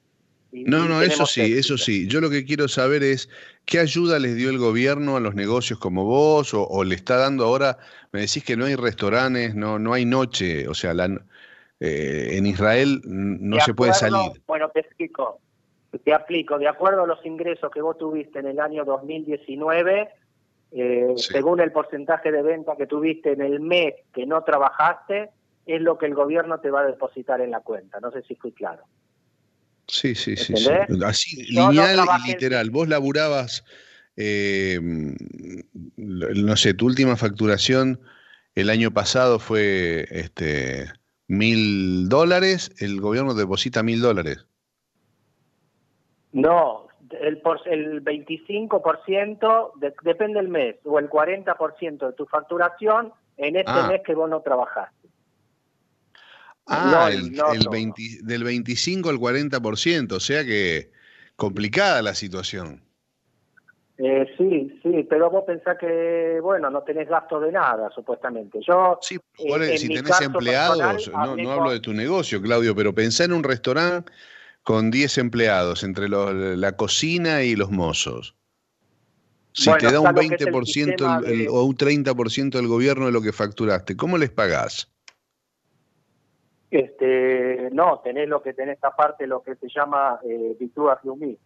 no, 0.67 0.89
no, 0.89 1.03
eso 1.03 1.27
sí, 1.27 1.59
eso 1.59 1.77
sí. 1.77 2.07
Yo 2.07 2.21
lo 2.21 2.31
que 2.31 2.45
quiero 2.45 2.69
saber 2.69 3.03
es 3.03 3.29
qué 3.65 3.81
ayuda 3.81 4.19
les 4.19 4.37
dio 4.37 4.51
el 4.51 4.59
gobierno 4.59 5.17
a 5.17 5.21
los 5.21 5.35
negocios 5.35 5.79
como 5.79 6.05
vos 6.05 6.55
o, 6.55 6.85
le 6.85 6.95
está 6.95 7.17
dando 7.17 7.45
ahora, 7.45 7.79
me 8.13 8.21
decís 8.21 8.45
que 8.45 8.57
no 8.57 8.67
hay 8.67 8.77
restaurantes, 8.77 9.55
no, 9.55 9.79
no 9.79 9.93
hay 9.93 10.05
noche, 10.05 10.69
o 10.69 10.75
sea, 10.75 10.95
la, 10.95 11.07
eh, 11.81 12.37
en 12.37 12.47
Israel 12.47 13.01
no 13.05 13.59
se 13.61 13.75
puede 13.75 13.95
salir. 13.95 14.41
Bueno, 14.47 14.69
te 14.69 14.81
explico, 14.81 15.41
te 16.05 16.15
aplico, 16.15 16.59
de 16.59 16.69
acuerdo 16.69 17.03
a 17.03 17.07
los 17.07 17.25
ingresos 17.27 17.71
que 17.73 17.83
vos 17.83 17.99
tuviste 17.99 18.39
en 18.39 18.47
el 18.47 18.61
año 18.61 18.85
2019, 18.85 20.09
eh, 20.73 21.15
según 21.17 21.61
el 21.61 21.73
porcentaje 21.73 22.31
de 22.31 22.43
venta 22.43 22.77
que 22.77 22.87
tuviste 22.87 23.33
en 23.33 23.43
el 23.43 23.61
mes 23.61 23.95
que 24.13 24.27
no 24.27 24.43
trabajaste, 24.45 25.31
es 25.67 25.81
lo 25.81 25.99
que 25.99 26.07
el 26.07 26.15
gobierno 26.15 26.61
te 26.61 26.71
va 26.71 26.81
a 26.81 26.87
depositar 26.87 27.41
en 27.41 27.51
la 27.51 27.61
cuenta. 27.61 27.99
No 28.01 28.11
sé 28.11 28.23
si 28.23 28.35
fui 28.35 28.53
claro. 28.53 28.85
Sí, 29.95 30.17
sí, 30.17 30.37
sí, 30.37 30.55
Así, 31.07 31.45
lineal 31.45 32.01
y 32.25 32.29
literal. 32.33 32.71
Vos 32.71 32.89
laburabas, 32.89 33.65
eh, 34.17 34.81
no 35.97 36.57
sé, 36.57 36.75
tu 36.75 36.87
última 36.87 37.17
facturación 37.17 38.01
el 38.57 38.71
año 38.71 38.91
pasado 38.91 39.39
fue 39.39 40.09
este 40.11 40.87
mil 41.29 42.09
dólares, 42.09 42.73
el 42.81 43.01
gobierno 43.01 43.35
deposita 43.35 43.85
mil 43.85 44.01
dólares. 44.01 44.45
No, 46.33 46.89
el, 47.11 47.41
por, 47.41 47.61
el 47.69 48.03
25% 48.03 49.73
depende 50.03 50.41
del 50.41 50.49
mes, 50.49 50.75
o 50.85 50.99
el 50.99 51.09
40% 51.09 52.07
de 52.07 52.13
tu 52.15 52.27
facturación 52.27 53.13
en 53.37 53.55
este 53.55 53.71
ah. 53.71 53.87
mes 53.87 54.03
que 54.05 54.17
vos 54.17 54.29
no 54.29 54.41
trabajaste. 54.41 55.04
Ah, 56.67 57.11
el, 57.13 57.33
del 58.23 58.45
25 58.45 59.11
al 59.11 59.19
40%, 59.19 60.13
o 60.13 60.21
sea 60.21 60.45
que 60.45 60.91
complicada 61.37 62.01
la 62.01 62.15
situación. 62.15 62.83
Eh, 63.97 64.27
sí, 64.37 64.81
sí, 64.83 65.07
pero 65.09 65.31
vos 65.31 65.45
pensás 65.47 65.77
que, 65.79 66.41
bueno, 66.43 66.69
no 66.69 66.83
tenés 66.83 67.09
gasto 67.09 67.39
de 67.39 67.53
nada, 67.53 67.91
supuestamente. 67.95 68.59
Yo, 68.67 68.99
sí, 69.01 69.21
eh, 69.39 69.79
si 69.79 69.89
tenés 69.89 70.21
empleados, 70.21 71.11
no, 71.13 71.37
no 71.37 71.53
hablo 71.53 71.71
de 71.71 71.81
tu 71.81 71.93
negocio, 71.93 72.43
Claudio, 72.43 72.75
pero 72.75 72.93
pensá 72.93 73.25
en 73.25 73.33
un 73.33 73.45
restaurante 73.45 74.11
con 74.65 74.91
10 74.91 75.19
empleados, 75.19 75.85
entre 75.85 76.09
la 76.09 76.77
cocina 76.77 77.43
y 77.43 77.55
los 77.55 77.71
mozos. 77.71 78.35
Si 79.53 79.71
te 79.79 79.93
da 79.93 80.01
un 80.01 80.09
20% 80.09 81.49
o 81.51 81.63
un 81.63 81.77
30% 81.77 82.51
del 82.51 82.67
gobierno 82.67 83.07
de 83.07 83.13
lo 83.13 83.23
que 83.23 83.33
facturaste, 83.33 83.97
¿cómo 83.97 84.19
les 84.19 84.31
pagás? 84.31 84.91
Este, 86.71 87.71
no, 87.73 88.01
tenés 88.01 88.29
lo 88.29 88.43
que 88.43 88.53
tenés 88.53 88.83
aparte 88.83 89.27
lo 89.27 89.43
que 89.43 89.55
se 89.57 89.69
llama 89.69 90.19
eh, 90.25 90.57
Yumi, 91.05 91.39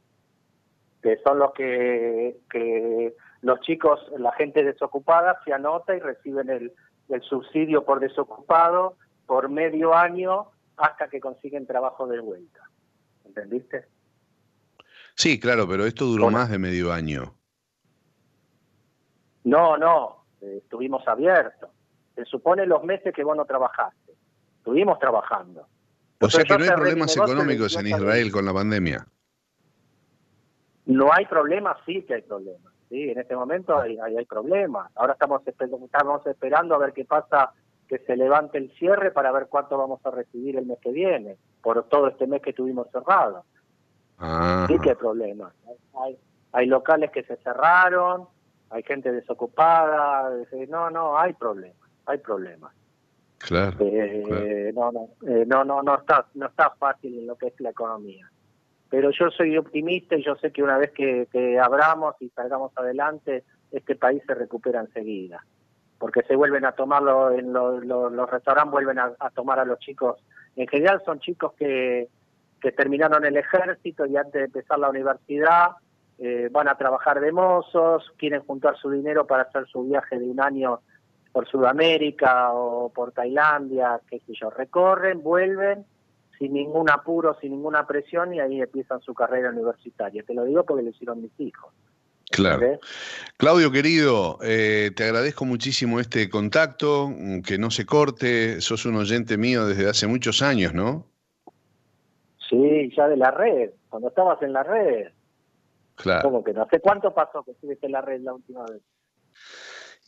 que 1.03 1.19
son 1.19 1.39
los 1.39 1.53
que, 1.53 2.39
que 2.51 3.15
los 3.43 3.61
chicos, 3.61 4.01
la 4.19 4.33
gente 4.33 4.65
desocupada 4.65 5.39
se 5.45 5.53
anota 5.53 5.95
y 5.95 6.01
reciben 6.01 6.49
el, 6.49 6.73
el 7.09 7.23
subsidio 7.23 7.85
por 7.85 8.01
desocupado 8.01 8.97
por 9.27 9.49
medio 9.49 9.95
año 9.95 10.49
hasta 10.77 11.09
que 11.09 11.21
consiguen 11.21 11.67
trabajo 11.67 12.07
de 12.07 12.21
vuelta. 12.21 12.63
¿Entendiste? 13.25 13.87
Sí, 15.15 15.39
claro, 15.39 15.69
pero 15.69 15.85
esto 15.85 16.07
duró 16.07 16.31
más 16.31 16.51
de 16.51 16.59
medio 16.59 16.93
año. 16.93 17.35
No, 19.45 19.77
no, 19.77 20.25
eh, 20.41 20.61
estuvimos 20.63 21.07
abiertos. 21.07 21.71
Se 22.15 22.25
supone 22.25 22.67
los 22.67 22.83
meses 22.85 23.15
que 23.15 23.25
vos 23.25 23.37
no 23.37 23.45
trabajaste 23.45 24.09
estuvimos 24.69 24.99
trabajando. 24.99 25.67
O 26.21 26.29
sea 26.29 26.45
que 26.45 26.59
no 26.59 26.65
hay 26.65 26.71
problemas 26.71 27.17
económicos 27.17 27.77
en 27.77 27.87
Israel 27.87 28.31
con 28.31 28.45
la 28.45 28.53
pandemia. 28.53 29.07
No 30.85 31.13
hay 31.13 31.27
problemas, 31.27 31.79
sí 31.87 32.03
que 32.03 32.15
hay 32.15 32.23
problemas. 32.23 32.73
Sí, 32.89 33.11
en 33.11 33.19
este 33.19 33.35
momento 33.35 33.79
hay, 33.79 33.99
hay, 33.99 34.25
problemas. 34.25 34.91
Ahora 34.97 35.13
estamos, 35.13 35.43
estamos 35.47 36.27
esperando 36.27 36.75
a 36.75 36.79
ver 36.79 36.93
qué 36.93 37.05
pasa, 37.05 37.53
que 37.87 37.99
se 37.99 38.17
levante 38.17 38.59
el 38.59 38.71
cierre 38.79 39.11
para 39.11 39.31
ver 39.33 39.47
cuánto 39.49 39.77
vamos 39.77 40.01
a 40.05 40.11
recibir 40.11 40.57
el 40.57 40.67
mes 40.67 40.79
que 40.81 40.91
viene, 40.91 41.37
por 41.63 41.85
todo 41.89 42.09
este 42.09 42.27
mes 42.27 42.43
que 42.43 42.53
tuvimos 42.53 42.89
cerrado. 42.91 43.45
Sí 44.67 44.79
que 44.81 44.91
hay 44.91 44.97
problemas. 44.97 45.53
Hay, 46.03 46.19
hay 46.53 46.67
locales 46.67 47.11
que 47.11 47.23
se 47.25 47.37
cerraron, 47.37 48.27
hay 48.71 48.83
gente 48.83 49.13
desocupada. 49.13 50.31
No, 50.69 50.91
no, 50.91 51.19
hay 51.19 51.35
problemas, 51.35 51.89
hay 52.07 52.19
problemas. 52.19 52.73
Eh, 53.81 54.73
no, 54.75 54.93
no, 54.93 55.09
eh, 55.27 55.45
no, 55.47 55.65
no, 55.65 55.83
no 55.83 55.99
está, 55.99 56.27
no 56.35 56.47
está 56.47 56.71
fácil 56.79 57.19
en 57.19 57.27
lo 57.27 57.37
que 57.37 57.49
es 57.49 57.61
la 57.61 57.71
economía. 57.71 58.31
Pero 58.91 59.11
yo 59.11 59.31
soy 59.31 59.57
optimista 59.57 60.17
y 60.17 60.25
yo 60.25 60.35
sé 60.37 60.51
que 60.51 60.63
una 60.63 60.79
vez 60.79 60.93
que, 60.93 61.59
abramos 61.63 62.17
y 62.21 62.31
salgamos 62.31 62.73
adelante, 62.77 63.45
este 63.71 63.97
país 63.97 64.23
se 64.27 64.35
recupera 64.35 64.81
enseguida. 64.81 65.45
Porque 65.99 66.23
se 66.23 66.37
vuelven 66.37 66.65
a 66.65 66.73
tomarlo, 66.73 67.33
en 67.33 67.53
los 67.53 68.31
restaurantes 68.31 68.73
vuelven 68.73 68.99
a, 68.99 69.31
tomar 69.35 69.59
a 69.59 69.65
los 69.65 69.79
chicos. 69.79 70.23
En 70.57 70.67
general 70.69 71.03
son 71.05 71.21
chicos 71.21 71.53
que, 71.55 72.09
que 72.61 72.73
terminaron 72.73 73.25
el 73.25 73.37
ejército 73.37 74.07
y 74.07 74.17
antes 74.17 74.35
de 74.35 74.45
empezar 74.45 74.79
la 74.79 74.91
universidad 74.91 75.73
eh, 76.19 76.49
van 76.51 76.69
a 76.69 76.77
trabajar 76.77 77.21
de 77.21 77.31
mozos, 77.31 78.13
quieren 78.17 78.43
juntar 78.43 78.77
su 78.77 78.91
dinero 78.91 79.27
para 79.27 79.45
hacer 79.45 79.67
su 79.69 79.85
viaje 79.85 80.19
de 80.19 80.29
un 80.29 80.41
año 80.41 80.81
por 81.39 81.49
Sudamérica 81.49 82.53
o 82.53 82.89
por 82.93 83.13
Tailandia, 83.13 84.01
qué 84.11 84.19
sé 84.27 84.33
yo, 84.35 84.51
recorren, 84.51 85.23
vuelven 85.23 85.87
sin 86.37 86.53
ningún 86.53 86.91
apuro, 86.91 87.39
sin 87.41 87.53
ninguna 87.53 87.87
presión 87.87 88.35
y 88.35 88.41
ahí 88.41 88.61
empiezan 88.61 89.01
su 89.03 89.15
carrera 89.15 89.51
universitaria. 89.51 90.25
Te 90.25 90.35
lo 90.35 90.45
digo 90.45 90.65
porque 90.65 90.83
lo 90.83 90.91
hicieron 90.91 91.23
mis 91.23 91.31
hijos. 91.39 91.73
Claro. 92.29 92.81
Claudio, 93.37 93.71
querido, 93.71 94.41
eh, 94.43 94.91
te 94.97 95.05
agradezco 95.05 95.45
muchísimo 95.45 96.01
este 96.01 96.29
contacto, 96.29 97.09
que 97.47 97.57
no 97.57 97.71
se 97.71 97.87
corte, 97.87 98.61
sos 98.61 98.85
un 98.85 98.97
oyente 98.97 99.39
mío 99.39 99.65
desde 99.65 99.89
hace 99.89 100.09
muchos 100.09 100.43
años, 100.43 100.75
¿no? 100.75 101.07
Sí, 102.51 102.93
ya 102.97 103.07
de 103.07 103.17
la 103.17 103.31
red, 103.31 103.71
cuando 103.89 104.09
estabas 104.09 104.43
en 104.43 104.55
la 104.55 104.65
red. 104.65 105.13
Claro. 105.95 106.23
¿Cómo 106.23 106.43
que 106.43 106.53
no? 106.53 106.63
¿Hace 106.63 106.81
cuánto 106.81 107.15
pasó 107.15 107.45
que 107.45 107.53
estuviste 107.53 107.87
en 107.87 107.93
la 107.93 108.01
red 108.01 108.23
la 108.23 108.35
última 108.35 108.65
vez? 108.65 108.83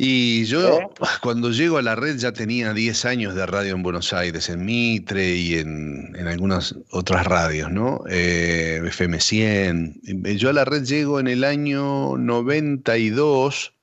Y 0.02 0.46
yo 0.46 0.78
¿Eh? 0.78 0.88
cuando 1.22 1.50
llego 1.50 1.76
a 1.76 1.82
la 1.82 1.94
red 1.94 2.16
ya 2.16 2.32
tenía 2.32 2.72
10 2.72 3.04
años 3.04 3.34
de 3.34 3.44
radio 3.44 3.74
en 3.74 3.82
Buenos 3.82 4.14
Aires, 4.14 4.48
en 4.48 4.64
Mitre 4.64 5.34
y 5.34 5.56
en, 5.56 6.16
algunas 6.26 6.74
otras 6.90 7.26
radios, 7.26 7.70
¿no? 7.70 8.00
Eh, 8.08 8.80
FM 8.82 9.20
100. 9.20 10.00
Yo 10.38 10.48
a 10.48 10.54
la 10.54 10.64
red 10.64 10.84
llego 10.84 11.20
en 11.20 11.28
el 11.28 11.44
año 11.44 12.16
92 12.16 13.74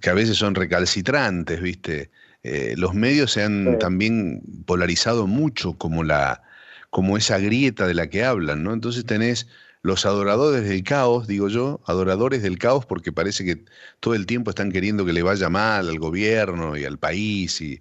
que 0.00 0.10
a 0.10 0.14
veces 0.14 0.36
son 0.36 0.54
recalcitrantes, 0.54 1.60
¿viste? 1.60 2.10
Eh, 2.42 2.74
los 2.76 2.94
medios 2.94 3.32
se 3.32 3.44
han 3.44 3.78
también 3.78 4.42
polarizado 4.66 5.28
mucho 5.28 5.74
como, 5.74 6.02
la, 6.02 6.42
como 6.90 7.16
esa 7.16 7.38
grieta 7.38 7.86
de 7.86 7.94
la 7.94 8.08
que 8.08 8.24
hablan, 8.24 8.64
¿no? 8.64 8.72
Entonces 8.72 9.06
tenés 9.06 9.46
los 9.82 10.06
adoradores 10.06 10.64
del 10.68 10.82
caos, 10.82 11.26
digo 11.28 11.48
yo, 11.48 11.80
adoradores 11.86 12.42
del 12.42 12.58
caos 12.58 12.86
porque 12.86 13.12
parece 13.12 13.44
que 13.44 13.64
todo 14.00 14.14
el 14.14 14.26
tiempo 14.26 14.50
están 14.50 14.72
queriendo 14.72 15.04
que 15.04 15.12
le 15.12 15.22
vaya 15.22 15.48
mal 15.48 15.88
al 15.88 15.98
gobierno 15.98 16.76
y 16.76 16.84
al 16.84 16.98
país 16.98 17.60
y 17.60 17.80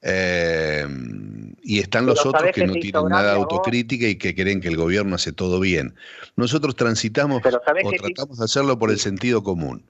Em, 0.00 1.54
y 1.60 1.80
están 1.80 2.06
los 2.06 2.24
otros 2.24 2.52
que 2.52 2.66
no 2.66 2.74
tienen 2.74 3.08
nada 3.08 3.32
de 3.32 3.36
autocrítica 3.36 4.06
y 4.06 4.16
que 4.16 4.34
creen 4.34 4.60
que 4.60 4.68
el 4.68 4.76
gobierno 4.76 5.16
hace 5.16 5.32
todo 5.32 5.58
bien. 5.58 5.94
Nosotros 6.36 6.76
transitamos 6.76 7.38
o 7.38 7.40
tratamos 7.40 8.38
de 8.38 8.44
hacerlo 8.44 8.78
por 8.78 8.90
el 8.90 8.98
sentido 8.98 9.42
común. 9.42 9.84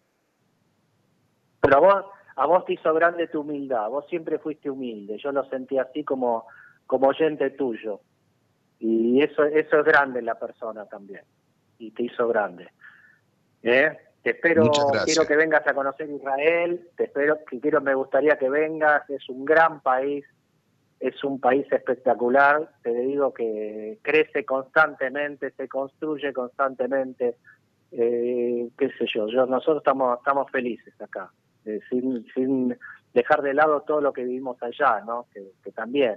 Pero 1.60 1.76
a 1.76 1.80
vos, 1.80 2.04
a 2.36 2.46
vos 2.46 2.64
te 2.64 2.74
hizo 2.74 2.94
grande 2.94 3.26
tu 3.26 3.40
humildad, 3.40 3.88
vos 3.90 4.06
siempre 4.08 4.38
fuiste 4.38 4.70
humilde, 4.70 5.18
yo 5.22 5.30
lo 5.32 5.44
sentí 5.50 5.78
así 5.78 6.04
como, 6.04 6.46
como 6.86 7.08
oyente 7.08 7.50
tuyo. 7.50 8.00
Y 8.80 9.20
eso, 9.20 9.44
eso 9.44 9.80
es 9.80 9.84
grande 9.84 10.20
en 10.20 10.26
la 10.26 10.38
persona 10.38 10.86
también, 10.86 11.22
y 11.78 11.90
te 11.90 12.04
hizo 12.04 12.28
grande. 12.28 12.68
¿Eh? 13.62 13.98
Te 14.22 14.30
espero, 14.30 14.70
quiero 15.04 15.26
que 15.26 15.36
vengas 15.36 15.66
a 15.66 15.74
conocer 15.74 16.10
Israel, 16.10 16.88
te 16.96 17.04
espero, 17.04 17.38
que 17.48 17.60
quiero, 17.60 17.80
me 17.80 17.94
gustaría 17.94 18.36
que 18.36 18.50
vengas, 18.50 19.08
es 19.08 19.28
un 19.28 19.44
gran 19.44 19.80
país, 19.80 20.24
es 20.98 21.22
un 21.22 21.38
país 21.38 21.70
espectacular, 21.70 22.68
te 22.82 22.92
digo 22.92 23.32
que 23.32 23.98
crece 24.02 24.44
constantemente, 24.44 25.52
se 25.52 25.68
construye 25.68 26.32
constantemente, 26.32 27.36
eh, 27.92 28.68
qué 28.76 28.90
sé 28.98 29.06
yo, 29.14 29.28
yo 29.28 29.46
nosotros 29.46 29.78
estamos, 29.78 30.18
estamos 30.18 30.50
felices 30.50 31.00
acá, 31.00 31.30
eh, 31.64 31.80
sin, 31.88 32.26
sin 32.34 32.76
dejar 33.14 33.42
de 33.42 33.54
lado 33.54 33.82
todo 33.82 34.00
lo 34.00 34.12
que 34.12 34.24
vivimos 34.24 34.60
allá, 34.62 35.00
¿no? 35.06 35.26
Que, 35.32 35.70
también. 35.72 36.16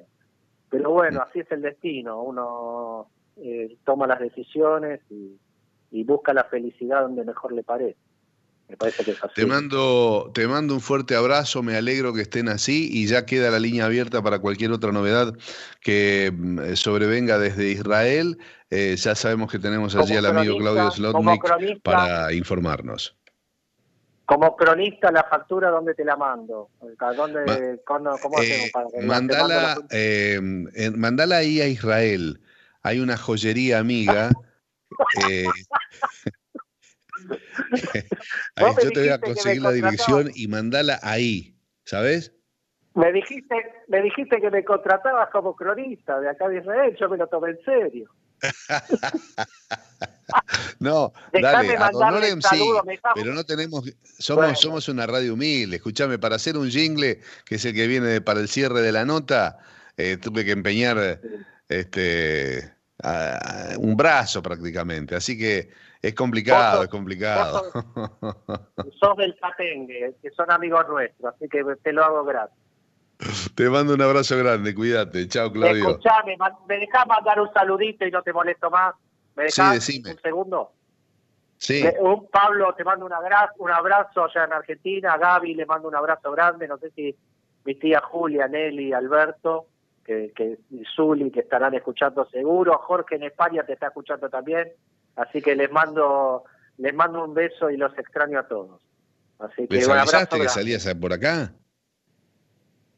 Pero 0.69 0.91
bueno, 0.91 1.19
mm. 1.19 1.21
así 1.21 1.39
es 1.41 1.51
el 1.51 1.61
destino, 1.61 2.23
uno 2.23 3.07
eh, 3.37 3.77
toma 3.85 4.07
las 4.07 4.19
decisiones 4.19 5.01
y 5.11 5.37
y 5.91 6.03
busca 6.03 6.33
la 6.33 6.45
felicidad 6.45 7.01
donde 7.01 7.23
mejor 7.25 7.53
le 7.53 7.63
parece. 7.63 7.97
Me 8.69 8.77
parece 8.77 9.03
que 9.03 9.11
es 9.11 9.21
así. 9.21 9.33
Te 9.35 9.45
mando, 9.45 10.31
te 10.33 10.47
mando 10.47 10.73
un 10.73 10.79
fuerte 10.79 11.13
abrazo, 11.13 11.61
me 11.61 11.75
alegro 11.75 12.13
que 12.13 12.21
estén 12.21 12.47
así 12.47 12.89
y 12.89 13.05
ya 13.05 13.25
queda 13.25 13.51
la 13.51 13.59
línea 13.59 13.85
abierta 13.85 14.21
para 14.21 14.39
cualquier 14.39 14.71
otra 14.71 14.93
novedad 14.93 15.33
que 15.81 16.31
mm, 16.33 16.75
sobrevenga 16.75 17.37
desde 17.37 17.69
Israel. 17.69 18.37
Eh, 18.69 18.95
ya 18.95 19.13
sabemos 19.13 19.51
que 19.51 19.59
tenemos 19.59 19.93
allí 19.97 20.15
al 20.15 20.25
amigo 20.25 20.57
Claudio 20.57 20.89
Slotnik 20.89 21.81
para 21.83 22.31
informarnos. 22.31 23.17
Como 24.23 24.55
cronista, 24.55 25.11
la 25.11 25.25
factura, 25.25 25.69
¿dónde 25.69 25.93
te 25.93 26.05
la 26.05 26.15
mando? 26.15 26.69
¿Dónde, 27.17 27.81
¿Cómo 27.83 28.39
hacemos 28.39 28.69
para 28.71 28.87
mandala, 29.05 29.75
eh, 29.89 30.39
mandala 30.95 31.37
ahí 31.37 31.59
a 31.59 31.67
Israel. 31.67 32.39
Hay 32.83 33.01
una 33.01 33.17
joyería 33.17 33.79
amiga 33.79 34.31
eh, 35.29 35.45
yo 38.83 38.91
te 38.91 38.99
voy 38.99 39.09
a 39.09 39.19
conseguir 39.19 39.61
la 39.61 39.71
dirección 39.71 40.31
y 40.33 40.47
mandala 40.47 40.99
ahí, 41.03 41.55
¿sabes? 41.85 42.33
Me 42.93 43.11
dijiste, 43.13 43.55
me 43.87 44.01
dijiste 44.01 44.41
que 44.41 44.51
me 44.51 44.65
contratabas 44.65 45.29
como 45.29 45.55
cronista 45.55 46.19
de 46.19 46.29
acá 46.29 46.49
de 46.49 46.57
Israel, 46.57 46.95
yo 46.99 47.09
me 47.09 47.17
lo 47.17 47.27
tomé 47.27 47.51
en 47.51 47.59
serio. 47.63 48.09
no, 50.79 51.13
dale, 51.31 51.77
a 51.77 51.91
sí, 52.49 52.69
pero 53.13 53.33
no 53.33 53.45
tenemos, 53.45 53.83
somos, 54.17 54.59
somos 54.59 54.89
una 54.89 55.05
radio 55.05 55.35
humilde, 55.35 55.77
escúchame, 55.77 56.17
para 56.17 56.35
hacer 56.35 56.57
un 56.57 56.69
jingle, 56.69 57.19
que 57.45 57.55
es 57.55 57.65
el 57.65 57.75
que 57.75 57.87
viene 57.87 58.19
para 58.19 58.41
el 58.41 58.47
cierre 58.47 58.81
de 58.81 58.91
la 58.91 59.05
nota, 59.05 59.59
eh, 59.95 60.17
tuve 60.17 60.43
que 60.43 60.51
empeñar 60.51 61.21
este 61.69 62.73
un 63.77 63.95
brazo 63.95 64.41
prácticamente. 64.41 65.15
Así 65.15 65.37
que 65.37 65.69
es 66.01 66.13
complicado, 66.13 66.83
es 66.83 66.89
complicado. 66.89 67.71
sos, 68.99 69.17
del 69.17 69.35
Patengue, 69.35 70.15
que 70.21 70.31
son 70.31 70.51
amigos 70.51 70.87
nuestros, 70.89 71.33
así 71.33 71.47
que 71.47 71.63
te 71.81 71.93
lo 71.93 72.03
hago 72.03 72.23
gratis. 72.23 72.57
Te 73.55 73.69
mando 73.69 73.93
un 73.93 74.01
abrazo 74.01 74.35
grande, 74.37 74.73
cuídate. 74.73 75.27
Chao, 75.27 75.51
Claudio. 75.51 75.89
Escuchame, 75.89 76.37
¿me 76.67 76.79
dejás 76.79 77.05
mandar 77.05 77.39
un 77.39 77.53
saludito 77.53 78.05
y 78.05 78.11
no 78.11 78.23
te 78.23 78.33
molesto 78.33 78.71
más? 78.71 78.95
¿Me 79.35 79.43
dejás 79.43 79.89
un 79.89 80.19
segundo? 80.21 80.71
Sí. 81.57 81.83
Un 81.99 82.27
Pablo, 82.29 82.73
te 82.73 82.83
mando 82.83 83.05
un 83.05 83.13
abrazo, 83.13 83.53
un 83.59 83.69
abrazo 83.69 84.23
allá 84.23 84.45
en 84.45 84.53
Argentina. 84.53 85.15
Gaby, 85.17 85.53
le 85.53 85.67
mando 85.67 85.87
un 85.87 85.95
abrazo 85.95 86.31
grande. 86.31 86.67
No 86.67 86.79
sé 86.79 86.89
si 86.95 87.15
mi 87.63 87.75
tía 87.75 88.01
Julia, 88.01 88.47
Nelly, 88.47 88.91
Alberto 88.93 89.67
que, 90.05 90.31
que 90.35 90.57
Zuli, 90.95 91.31
que 91.31 91.41
estarán 91.41 91.73
escuchando 91.73 92.25
seguro, 92.25 92.77
Jorge 92.77 93.15
en 93.15 93.23
España 93.23 93.63
te 93.63 93.73
está 93.73 93.87
escuchando 93.87 94.29
también, 94.29 94.69
así 95.15 95.41
que 95.41 95.55
les 95.55 95.71
mando, 95.71 96.43
les 96.77 96.93
mando 96.93 97.23
un 97.23 97.33
beso 97.33 97.69
y 97.69 97.77
los 97.77 97.97
extraño 97.97 98.39
a 98.39 98.47
todos. 98.47 98.81
Así 99.39 99.67
que 99.67 99.75
¿Les 99.75 99.87
un 99.87 99.97
abrazo 99.97 100.37
que 100.37 100.49
salías 100.49 100.93
por 100.95 101.13
acá? 101.13 101.53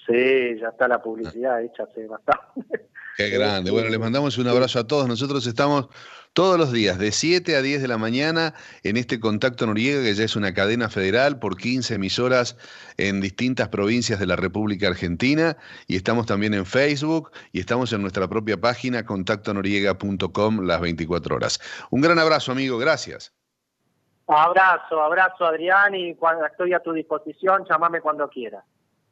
Sí, 0.06 0.60
ya 0.60 0.70
está 0.70 0.88
la 0.88 1.02
publicidad 1.02 1.64
hecha 1.64 1.84
hace 1.84 2.06
bastante. 2.08 2.90
Qué 3.18 3.30
grande. 3.30 3.72
Bueno, 3.72 3.90
les 3.90 4.00
mandamos 4.00 4.38
un 4.38 4.48
abrazo 4.48 4.80
a 4.80 4.88
todos. 4.88 5.08
Nosotros 5.08 5.46
estamos 5.46 5.88
todos 6.34 6.58
los 6.58 6.72
días, 6.72 6.98
de 6.98 7.12
7 7.12 7.56
a 7.56 7.62
10 7.62 7.84
de 7.84 7.88
la 7.88 8.00
mañana, 8.00 8.56
en 8.82 8.98
este 8.98 9.20
Contacto 9.20 9.68
Noriega, 9.68 10.02
que 10.02 10.16
ya 10.16 10.24
es 10.24 10.36
una 10.36 10.54
cadena 10.54 10.90
federal 10.90 11.38
por 11.38 11.58
15 11.58 11.94
emisoras 11.94 12.58
en 12.98 13.22
distintas 13.22 13.70
provincias 13.70 14.20
de 14.20 14.26
la 14.26 14.36
República 14.36 14.88
Argentina. 14.88 15.58
Y 15.88 15.96
estamos 15.96 16.26
también 16.26 16.56
en 16.56 16.66
Facebook 16.66 17.32
y 17.52 17.60
estamos 17.60 17.94
en 17.94 18.02
nuestra 18.02 18.28
propia 18.28 18.60
página, 18.60 19.06
contactonoriega.com, 19.06 20.62
las 20.66 20.82
24 20.82 21.36
horas. 21.36 21.60
Un 21.92 22.02
gran 22.02 22.18
abrazo, 22.18 22.52
amigo. 22.52 22.80
Gracias. 22.80 23.32
Abrazo, 24.26 25.04
abrazo, 25.04 25.46
Adrián, 25.46 25.94
y 25.94 26.16
cuando 26.16 26.46
estoy 26.46 26.74
a 26.74 26.80
tu 26.80 26.94
disposición, 26.94 27.66
llámame 27.70 28.02
cuando 28.02 28.28
quieras. 28.30 28.64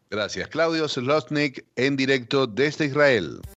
Gracias. 0.09 0.47
Claudio 0.47 0.87
Slotnik 0.87 1.65
en 1.75 1.95
directo 1.95 2.47
desde 2.47 2.85
Israel. 2.85 3.41